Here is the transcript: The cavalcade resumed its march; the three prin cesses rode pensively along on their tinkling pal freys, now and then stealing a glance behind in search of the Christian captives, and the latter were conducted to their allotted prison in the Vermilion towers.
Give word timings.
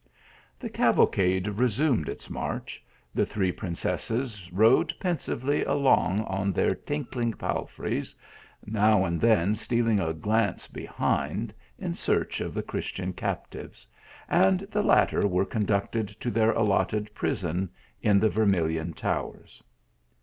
The 0.59 0.67
cavalcade 0.71 1.47
resumed 1.47 2.09
its 2.09 2.27
march; 2.27 2.83
the 3.13 3.23
three 3.23 3.51
prin 3.51 3.73
cesses 3.75 4.49
rode 4.51 4.91
pensively 4.99 5.63
along 5.63 6.21
on 6.21 6.51
their 6.51 6.73
tinkling 6.73 7.33
pal 7.33 7.65
freys, 7.67 8.15
now 8.65 9.05
and 9.05 9.21
then 9.21 9.53
stealing 9.53 9.99
a 9.99 10.11
glance 10.11 10.65
behind 10.67 11.53
in 11.77 11.93
search 11.93 12.41
of 12.41 12.55
the 12.55 12.63
Christian 12.63 13.13
captives, 13.13 13.85
and 14.27 14.61
the 14.71 14.81
latter 14.81 15.27
were 15.27 15.45
conducted 15.45 16.07
to 16.07 16.31
their 16.31 16.49
allotted 16.51 17.13
prison 17.13 17.69
in 18.01 18.19
the 18.19 18.29
Vermilion 18.31 18.93
towers. 18.93 19.61